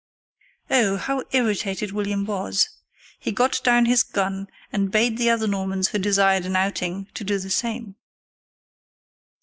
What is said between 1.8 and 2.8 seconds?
William was!